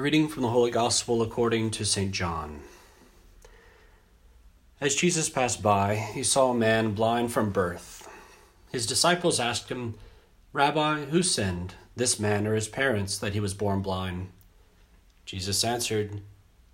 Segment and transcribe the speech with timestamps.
[0.00, 2.10] A reading from the Holy Gospel according to St.
[2.10, 2.62] John.
[4.80, 8.08] As Jesus passed by, he saw a man blind from birth.
[8.72, 9.96] His disciples asked him,
[10.54, 14.30] Rabbi, who sinned, this man or his parents, that he was born blind?
[15.26, 16.22] Jesus answered,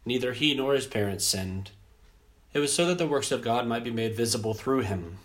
[0.04, 1.72] Neither he nor his parents sinned.
[2.52, 5.18] It was so that the works of God might be made visible through him.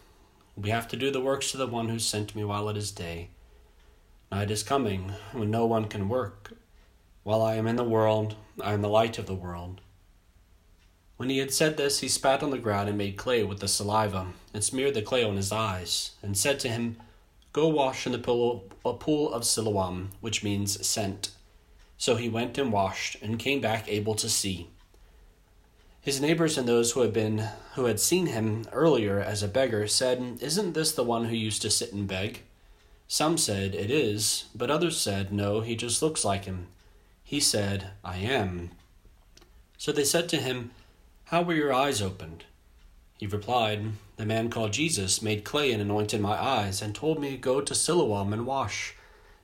[0.57, 2.89] We have to do the works of the one who sent me while it is
[2.89, 3.29] day.
[4.31, 6.53] Night is coming, when no one can work.
[7.23, 9.81] While I am in the world, I am the light of the world.
[11.17, 13.67] When he had said this, he spat on the ground and made clay with the
[13.67, 16.97] saliva, and smeared the clay on his eyes, and said to him,
[17.53, 21.29] Go wash in the pool, of Siloam, which means sent.
[21.99, 24.69] So he went and washed, and came back able to see.
[26.01, 29.85] His neighbors and those who had been who had seen him earlier as a beggar
[29.85, 32.41] said, Isn't this the one who used to sit and beg?
[33.07, 36.69] Some said, It is, but others said, No, he just looks like him.
[37.31, 38.71] He said, I am.
[39.77, 40.71] So they said to him,
[41.27, 42.43] How were your eyes opened?
[43.17, 47.31] He replied, The man called Jesus made clay and anointed my eyes, and told me,
[47.31, 48.95] to Go to Siloam and wash.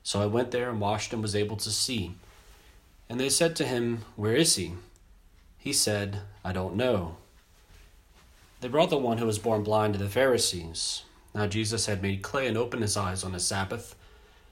[0.02, 2.14] So I went there and washed and was able to see.
[3.08, 4.74] And they said to him, Where is he?
[5.56, 7.16] He said, I don't know.
[8.60, 11.04] They brought the one who was born blind to the Pharisees.
[11.34, 13.94] Now Jesus had made clay and opened his eyes on a Sabbath.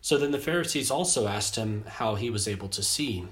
[0.06, 3.24] So then the Pharisees also asked him how he was able to see.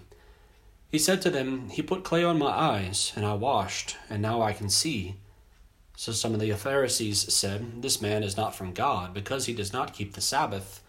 [0.90, 4.42] He said to them, He put clay on my eyes, and I washed, and now
[4.42, 5.14] I can see.
[5.96, 9.72] So some of the Pharisees said, This man is not from God, because he does
[9.72, 10.82] not keep the Sabbath.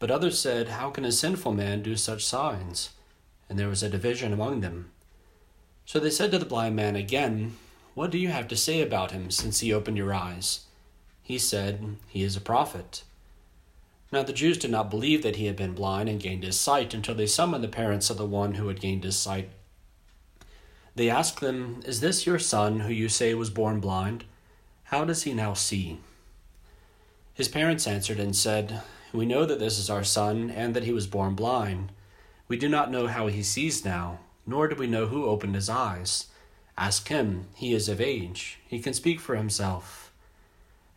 [0.00, 2.90] But others said, How can a sinful man do such signs?
[3.48, 4.90] And there was a division among them.
[5.84, 7.56] So they said to the blind man again,
[7.94, 10.66] What do you have to say about him, since he opened your eyes?
[11.22, 13.04] He said, He is a prophet.
[14.12, 16.94] Now the Jews did not believe that he had been blind and gained his sight
[16.94, 19.50] until they summoned the parents of the one who had gained his sight.
[20.96, 24.24] They asked them, Is this your son who you say was born blind?
[24.84, 26.00] How does he now see?
[27.32, 30.92] His parents answered and said, We know that this is our son, and that he
[30.92, 31.92] was born blind.
[32.48, 35.70] We do not know how he sees now, nor do we know who opened his
[35.70, 36.26] eyes.
[36.76, 40.09] Ask him, he is of age, he can speak for himself.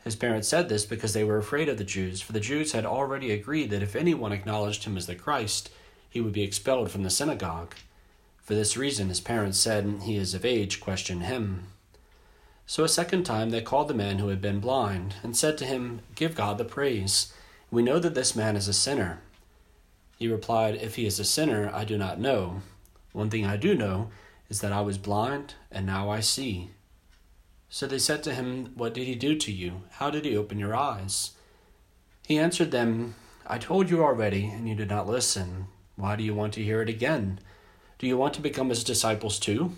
[0.04, 2.86] His parents said this because they were afraid of the Jews, for the Jews had
[2.86, 5.70] already agreed that if anyone acknowledged him as the Christ,
[6.10, 7.76] he would be expelled from the synagogue.
[8.42, 11.68] For this reason, his parents said, He is of age, question him.
[12.66, 15.66] So a second time they called the man who had been blind, and said to
[15.66, 17.34] him, Give God the praise.
[17.72, 19.22] We know that this man is a sinner.
[20.20, 22.62] He replied, If he is a sinner, I do not know.
[23.14, 24.10] One thing I do know
[24.50, 26.70] is that I was blind, and now I see.
[27.74, 29.82] So they said to him, What did he do to you?
[29.94, 31.32] How did he open your eyes?
[32.28, 33.16] He answered them,
[33.48, 35.66] I told you already, and you did not listen.
[35.96, 37.40] Why do you want to hear it again?
[37.98, 39.72] Do you want to become his disciples too?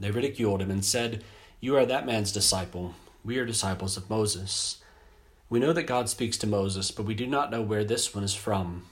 [0.00, 1.22] They ridiculed him and said,
[1.60, 2.96] You are that man's disciple.
[3.24, 4.82] We are disciples of Moses.
[5.48, 8.24] We know that God speaks to Moses, but we do not know where this one
[8.24, 8.86] is from.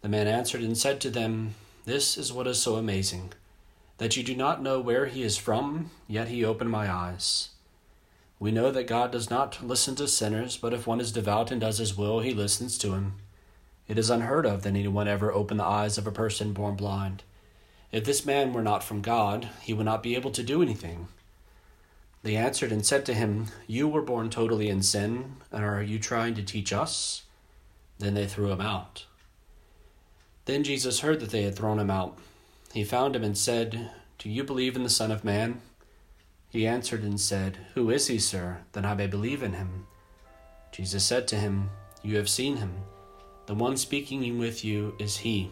[0.00, 3.34] The man answered and said to them, This is what is so amazing
[4.00, 7.50] that you do not know where he is from, yet he opened my eyes.
[8.38, 11.60] We know that God does not listen to sinners, but if one is devout and
[11.60, 13.16] does his will, he listens to him.
[13.88, 17.24] It is unheard of that anyone ever open the eyes of a person born blind.
[17.92, 21.08] If this man were not from God, he would not be able to do anything.
[22.22, 25.98] They answered and said to him, You were born totally in sin, and are you
[25.98, 27.24] trying to teach us?
[27.98, 29.04] Then they threw him out.
[30.46, 32.18] Then Jesus heard that they had thrown him out.
[32.72, 35.60] He found him and said, Do you believe in the Son of Man?
[36.50, 39.86] He answered and said, Who is he, sir, that I may believe in him?
[40.72, 41.70] Jesus said to him,
[42.02, 42.72] You have seen him.
[43.46, 45.50] The one speaking with you is he.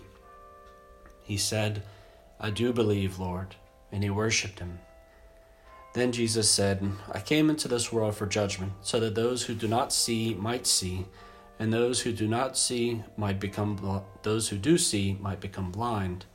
[1.22, 1.82] He said,
[2.40, 3.56] I do believe, Lord.
[3.90, 4.78] And he worshipped him.
[5.94, 9.66] Then Jesus said, I came into this world for judgment, so that those who do
[9.66, 11.06] not see might see,
[11.58, 16.26] and those who do not see might become those who do see might become blind.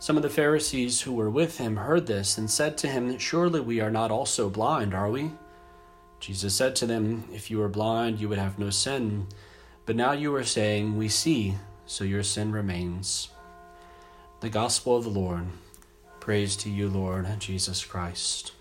[0.00, 3.60] Some of the Pharisees who were with him heard this and said to him, Surely
[3.60, 5.32] we are not also blind, are we?
[6.20, 9.26] Jesus said to them, If you were blind, you would have no sin.
[9.84, 13.28] But now you are saying, We see, so your sin remains.
[14.40, 15.44] The Gospel of the Lord.
[16.18, 18.52] Praise to you, Lord Jesus Christ.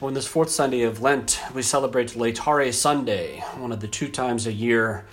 [0.00, 4.46] On this fourth Sunday of Lent, we celebrate Laetare Sunday, one of the two times
[4.46, 5.04] a year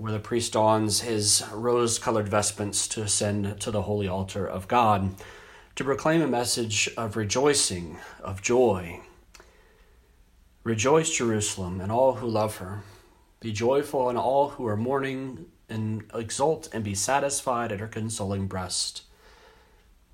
[0.00, 4.66] where the priest dons his rose colored vestments to ascend to the holy altar of
[4.66, 5.14] God
[5.76, 9.00] to proclaim a message of rejoicing, of joy.
[10.64, 12.80] Rejoice, Jerusalem, and all who love her.
[13.40, 18.46] Be joyful, and all who are mourning and exult and be satisfied at her consoling
[18.46, 19.02] breast.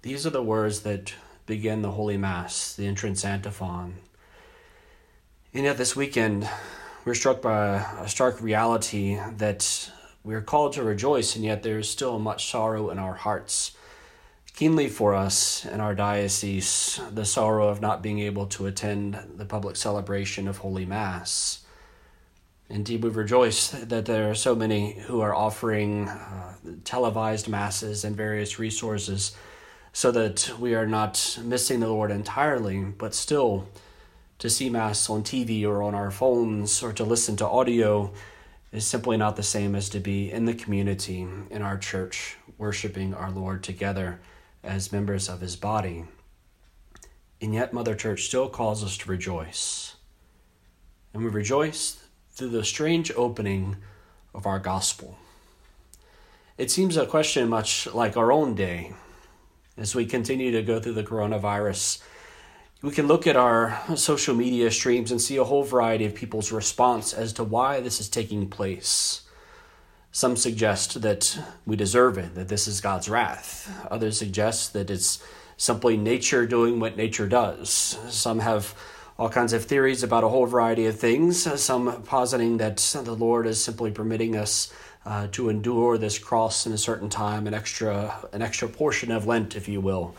[0.03, 1.15] These are the words that
[1.47, 3.99] begin the Holy Mass, the entrance antiphon.
[5.55, 6.49] And yet, this weekend,
[7.07, 9.93] we're struck by a stark reality that
[10.25, 13.77] we're called to rejoice, and yet there's still much sorrow in our hearts.
[14.57, 19.45] Keenly for us in our diocese, the sorrow of not being able to attend the
[19.45, 21.65] public celebration of Holy Mass.
[22.69, 28.17] Indeed, we rejoice that there are so many who are offering uh, televised masses and
[28.17, 29.37] various resources
[29.93, 33.69] so that we are not missing the Lord entirely, but still
[34.39, 38.13] to see Mass on TV or on our phones or to listen to audio
[38.73, 43.15] is simply not the same as to be in the community, in our church, worshiping
[43.15, 44.21] our Lord together
[44.63, 46.05] as members of His body.
[47.41, 49.97] And yet, Mother Church still calls us to rejoice.
[51.15, 53.77] And we rejoice through the strange opening
[54.35, 55.17] of our gospel.
[56.59, 58.93] It seems a question much like our own day.
[59.79, 62.03] As we continue to go through the coronavirus,
[62.87, 66.53] we can look at our social media streams and see a whole variety of people's
[66.53, 69.23] response as to why this is taking place.
[70.13, 71.37] Some suggest that
[71.67, 73.69] we deserve it, that this is God's wrath.
[73.91, 75.21] Others suggest that it's
[75.57, 77.99] simply nature doing what nature does.
[78.09, 78.73] Some have
[79.19, 83.49] all kinds of theories about a whole variety of things, some positing that the Lord
[83.49, 84.73] is simply permitting us
[85.05, 89.27] uh, to endure this cross in a certain time, an extra, an extra portion of
[89.27, 90.15] Lent, if you will.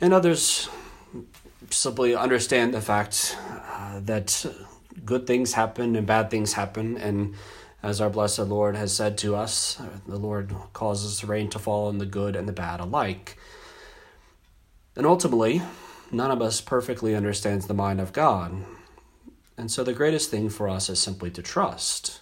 [0.00, 0.68] And others
[1.70, 4.46] simply understand the fact uh, that
[5.04, 7.34] good things happen and bad things happen, and
[7.82, 11.98] as our blessed Lord has said to us, the Lord causes rain to fall on
[11.98, 13.38] the good and the bad alike.
[14.96, 15.62] And ultimately,
[16.10, 18.64] none of us perfectly understands the mind of God.
[19.56, 22.20] And so the greatest thing for us is simply to trust,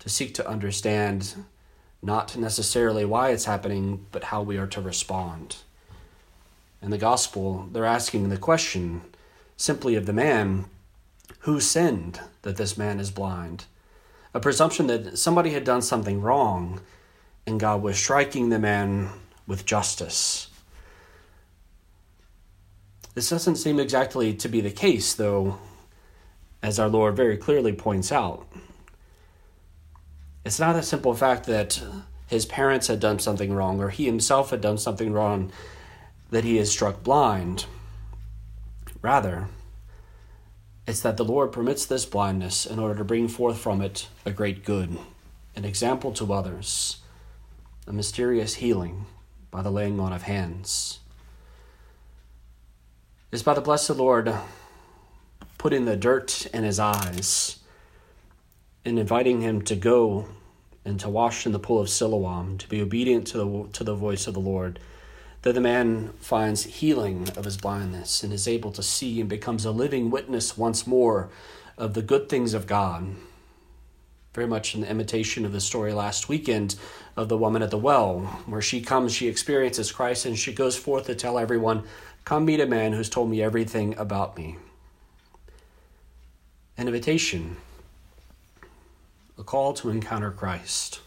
[0.00, 1.44] to seek to understand
[2.02, 5.56] not necessarily why it's happening, but how we are to respond.
[6.82, 9.02] In the gospel, they're asking the question
[9.56, 10.66] simply of the man
[11.40, 13.64] who sinned that this man is blind.
[14.32, 16.80] A presumption that somebody had done something wrong
[17.46, 19.10] and God was striking the man
[19.46, 20.48] with justice.
[23.14, 25.58] This doesn't seem exactly to be the case, though,
[26.62, 28.46] as our Lord very clearly points out.
[30.44, 31.82] It's not a simple fact that
[32.28, 35.50] his parents had done something wrong or he himself had done something wrong
[36.30, 37.66] that he is struck blind.
[39.02, 39.48] Rather,
[40.86, 44.30] it's that the Lord permits this blindness in order to bring forth from it a
[44.30, 44.98] great good,
[45.54, 46.98] an example to others,
[47.86, 49.06] a mysterious healing
[49.50, 51.00] by the laying on of hands
[53.32, 54.34] is by the blessed Lord
[55.58, 57.58] putting the dirt in his eyes
[58.84, 60.26] and inviting him to go
[60.84, 63.94] and to wash in the pool of Siloam, to be obedient to the, to the
[63.94, 64.80] voice of the Lord,
[65.42, 69.64] that the man finds healing of his blindness and is able to see and becomes
[69.64, 71.30] a living witness once more
[71.78, 73.14] of the good things of God.
[74.34, 76.76] Very much in the imitation of the story last weekend
[77.16, 80.76] of the woman at the well, where she comes, she experiences Christ, and she goes
[80.76, 81.84] forth to tell everyone
[82.24, 84.56] Come meet a man who's told me everything about me.
[86.76, 87.56] An invitation,
[89.38, 91.00] a call to encounter Christ.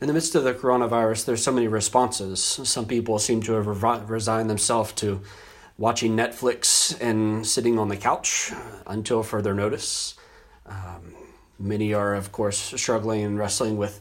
[0.00, 2.42] In the midst of the coronavirus, there's so many responses.
[2.42, 5.22] Some people seem to have resigned themselves to
[5.78, 8.52] watching Netflix and sitting on the couch
[8.88, 10.16] until further notice.
[10.66, 11.14] Um,
[11.60, 14.00] many are, of course, struggling and wrestling with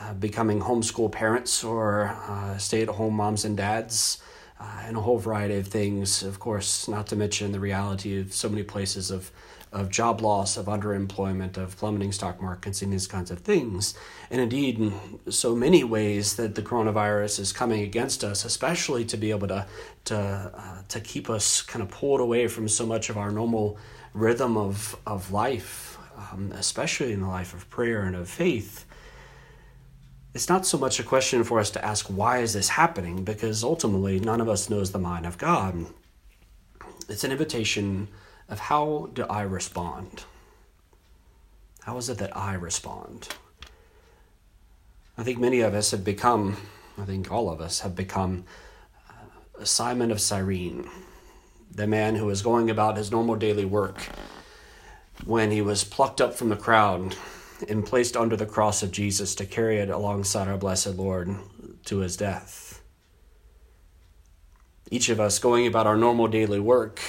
[0.00, 4.22] uh, becoming homeschool parents or uh, stay at home moms and dads
[4.58, 6.22] uh, and a whole variety of things.
[6.22, 9.30] Of course, not to mention the reality of so many places of
[9.74, 13.94] of job loss, of underemployment, of plummeting stock markets, and these kinds of things.
[14.30, 19.16] And indeed, in so many ways that the coronavirus is coming against us, especially to
[19.16, 19.66] be able to
[20.04, 20.16] to
[20.54, 23.76] uh, to keep us kind of pulled away from so much of our normal
[24.14, 28.86] rhythm of of life, um, especially in the life of prayer and of faith.
[30.34, 33.24] It's not so much a question for us to ask why is this happening?
[33.24, 35.86] because ultimately none of us knows the mind of god.
[37.08, 38.08] It's an invitation
[38.48, 40.24] of how do i respond
[41.82, 43.28] how is it that i respond
[45.18, 46.56] i think many of us have become
[46.98, 48.44] i think all of us have become
[49.08, 50.88] uh, simon of cyrene
[51.70, 53.98] the man who was going about his normal daily work
[55.24, 57.16] when he was plucked up from the crowd
[57.68, 61.34] and placed under the cross of Jesus to carry it alongside our blessed Lord
[61.86, 62.82] to his death.
[64.90, 67.00] Each of us going about our normal daily work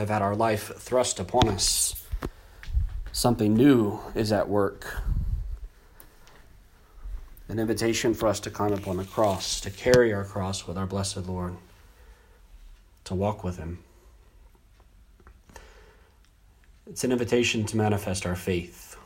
[0.00, 2.04] have had our life thrust upon us.
[3.12, 5.02] Something new is at work.
[7.48, 10.86] an invitation for us to climb upon the cross, to carry our cross with our
[10.86, 11.56] blessed Lord,
[13.04, 13.78] to walk with Him.
[16.88, 18.96] It's an invitation to manifest our faith,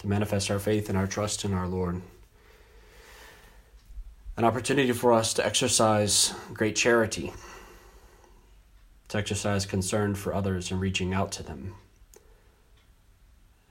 [0.00, 2.00] to manifest our faith and our trust in our Lord.
[4.36, 7.32] An opportunity for us to exercise great charity,
[9.08, 11.74] to exercise concern for others and reaching out to them,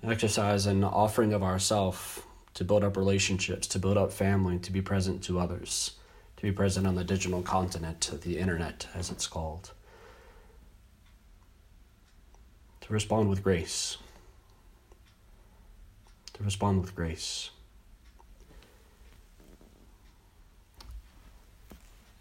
[0.04, 4.82] exercise an offering of ourself to build up relationships, to build up family, to be
[4.82, 5.92] present to others,
[6.38, 9.72] to be present on the digital continent, the internet, as it's called.
[12.82, 13.98] To respond with grace.
[16.34, 17.52] To respond with grace.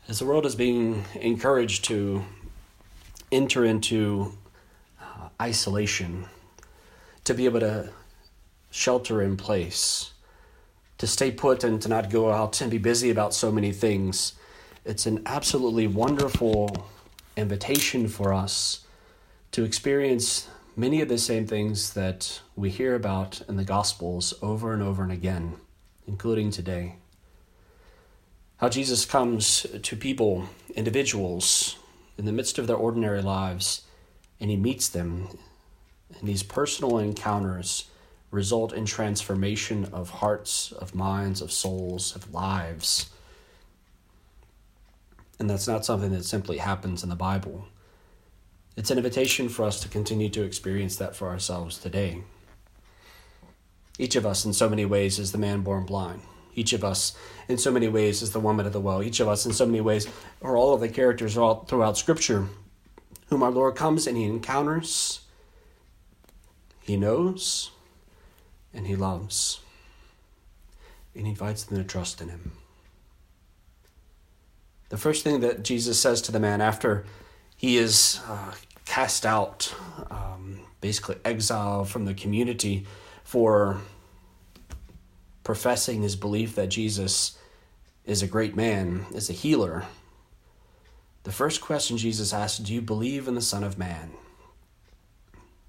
[0.08, 2.24] As the world is being encouraged to
[3.32, 4.32] enter into
[5.00, 6.26] uh, isolation,
[7.24, 7.90] to be able to
[8.70, 10.12] shelter in place,
[10.98, 14.34] to stay put and to not go out and be busy about so many things.
[14.84, 16.88] It's an absolutely wonderful
[17.36, 18.84] invitation for us
[19.52, 24.72] to experience many of the same things that we hear about in the Gospels over
[24.72, 25.56] and over and again,
[26.06, 26.96] including today.
[28.58, 31.76] How Jesus comes to people, individuals,
[32.18, 33.82] in the midst of their ordinary lives,
[34.40, 35.38] and he meets them.
[36.18, 37.90] And these personal encounters
[38.30, 43.10] result in transformation of hearts, of minds, of souls, of lives.
[45.38, 47.66] And that's not something that simply happens in the Bible.
[48.76, 52.22] It's an invitation for us to continue to experience that for ourselves today.
[53.98, 56.20] Each of us, in so many ways, is the man born blind.
[56.56, 57.16] Each of us,
[57.48, 59.02] in so many ways, is the woman of the well.
[59.02, 60.08] Each of us, in so many ways,
[60.42, 62.48] are all of the characters all throughout Scripture
[63.28, 65.20] whom our Lord comes and he encounters,
[66.80, 67.70] he knows,
[68.72, 69.60] and he loves.
[71.14, 72.52] And he invites them to trust in him.
[74.90, 77.04] The first thing that Jesus says to the man after
[77.56, 78.52] he is uh,
[78.84, 79.74] cast out,
[80.10, 82.86] um, basically exiled from the community
[83.24, 83.80] for
[85.46, 87.38] professing his belief that Jesus
[88.04, 89.84] is a great man, is a healer.
[91.22, 94.10] The first question Jesus asks Do you believe in the Son of Man?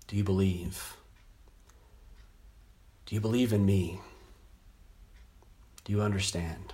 [0.07, 0.98] Do you believe?
[3.05, 4.00] Do you believe in me?
[5.84, 6.74] Do you understand?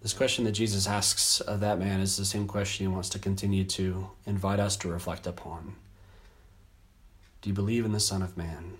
[0.00, 3.18] This question that Jesus asks of that man is the same question he wants to
[3.18, 5.74] continue to invite us to reflect upon.
[7.42, 8.78] Do you believe in the Son of Man?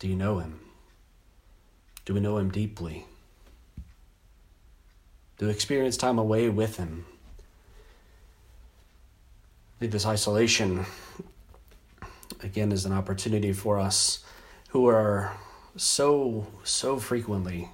[0.00, 0.58] Do you know him?
[2.06, 3.04] Do we know him deeply?
[5.36, 7.04] Do we experience time away with him?
[9.76, 10.86] I think this isolation
[12.42, 14.24] again is an opportunity for us
[14.70, 15.36] who are
[15.76, 17.68] so, so frequently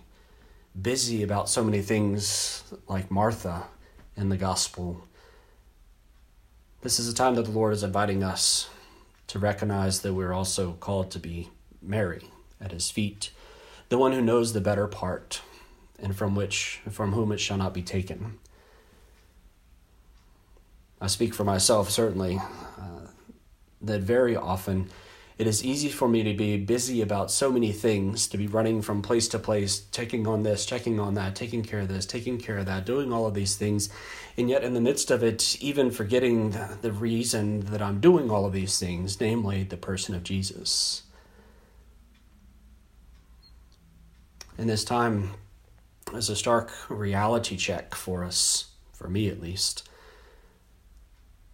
[0.80, 3.68] busy about so many things like Martha
[4.16, 5.06] in the gospel.
[6.82, 8.68] This is a time that the Lord is inviting us
[9.28, 11.50] to recognize that we're also called to be
[11.86, 13.30] Mary at his feet,
[13.88, 15.42] the one who knows the better part
[15.98, 18.38] and from which from whom it shall not be taken.
[21.00, 22.38] I speak for myself certainly.
[22.78, 23.08] Uh,
[23.82, 24.90] that very often
[25.38, 28.80] it is easy for me to be busy about so many things, to be running
[28.80, 32.38] from place to place, taking on this, checking on that, taking care of this, taking
[32.38, 33.90] care of that, doing all of these things.
[34.38, 38.46] And yet, in the midst of it, even forgetting the reason that I'm doing all
[38.46, 41.02] of these things, namely the person of Jesus.
[44.58, 45.34] And this time
[46.14, 49.88] is a stark reality check for us, for me at least,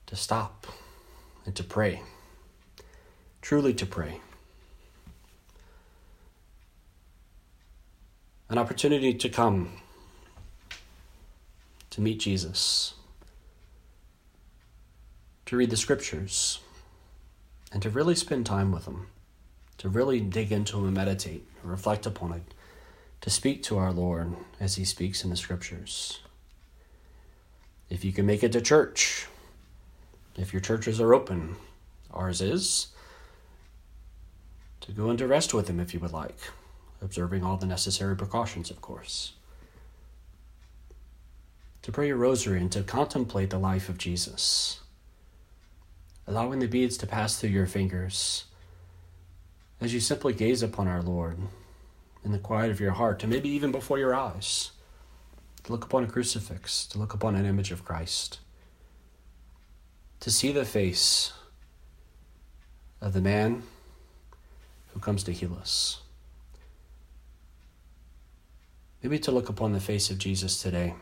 [0.07, 0.67] to stop
[1.45, 2.03] and to pray.
[3.41, 4.21] Truly to pray.
[8.49, 9.81] An opportunity to come
[11.91, 12.95] to meet Jesus,
[15.47, 16.61] to read the scriptures,
[17.73, 19.09] and to really spend time with Him,
[19.79, 22.55] to really dig into Him and meditate, and reflect upon it,
[23.23, 26.21] to speak to our Lord as He speaks in the scriptures.
[27.89, 29.27] If you can make it to church,
[30.37, 31.57] if your churches are open,
[32.13, 32.89] ours is
[34.81, 36.39] to go into rest with him if you would like,
[37.01, 39.33] observing all the necessary precautions, of course.
[41.83, 44.81] To pray your rosary and to contemplate the life of Jesus,
[46.27, 48.47] allowing the beads to pass through your fingers
[49.81, 51.39] as you simply gaze upon our Lord
[52.25, 54.73] in the quiet of your heart, and maybe even before your eyes,
[55.65, 58.39] to look upon a crucifix, to look upon an image of Christ,
[60.21, 61.33] to see the face
[63.01, 63.65] of the man
[64.93, 66.03] who comes to heal us.
[69.03, 70.95] Maybe to look upon the face of Jesus today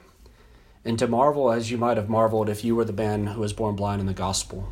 [0.84, 3.52] and to marvel as you might have marveled if you were the man who was
[3.52, 4.68] born blind in the gospel.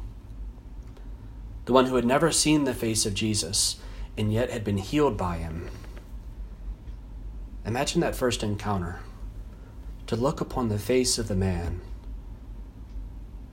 [1.67, 3.77] The one who had never seen the face of Jesus
[4.17, 5.69] and yet had been healed by him.
[7.69, 9.01] Imagine that first encounter.
[10.07, 11.83] To look upon the face of the man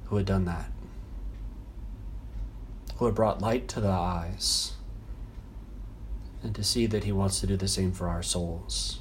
[0.06, 0.72] who had done that,
[2.96, 4.72] who had brought light to the eyes,
[6.42, 9.00] and to see that he wants to do the same for our souls.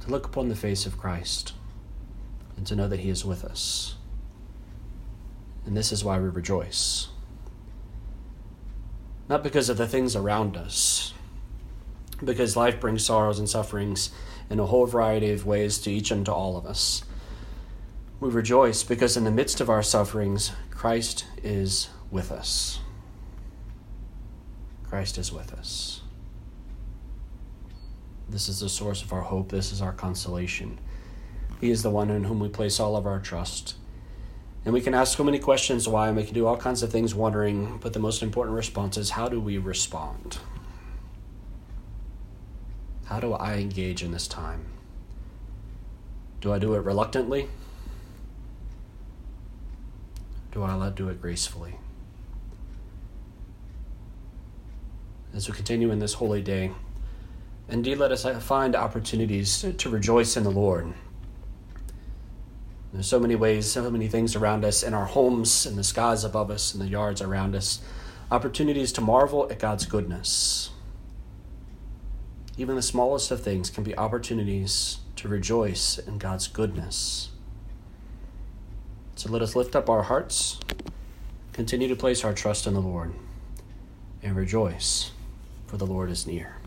[0.00, 1.52] To look upon the face of Christ.
[2.56, 3.94] And to know that He is with us.
[5.64, 7.08] And this is why we rejoice.
[9.28, 11.14] Not because of the things around us,
[12.24, 14.10] because life brings sorrows and sufferings
[14.48, 17.04] in a whole variety of ways to each and to all of us.
[18.20, 22.80] We rejoice because in the midst of our sufferings, Christ is with us.
[24.88, 26.02] Christ is with us.
[28.28, 29.50] This is the source of our hope.
[29.50, 30.78] This is our consolation.
[31.60, 33.76] He is the one in whom we place all of our trust.
[34.64, 36.90] And we can ask so many questions why, and we can do all kinds of
[36.90, 40.38] things wondering, but the most important response is how do we respond?
[43.10, 44.64] How do I engage in this time?
[46.40, 47.48] Do I do it reluctantly?
[50.52, 51.74] Do I let do it gracefully?
[55.34, 56.70] As we continue in this holy day,
[57.68, 60.92] Indeed, let us find opportunities to rejoice in the Lord.
[62.92, 66.24] There's so many ways, so many things around us in our homes, in the skies
[66.24, 67.80] above us, in the yards around us.
[68.30, 70.70] Opportunities to marvel at God's goodness.
[72.60, 77.30] Even the smallest of things can be opportunities to rejoice in God's goodness.
[79.16, 80.60] So let us lift up our hearts,
[81.54, 83.14] continue to place our trust in the Lord,
[84.22, 85.12] and rejoice,
[85.68, 86.59] for the Lord is near.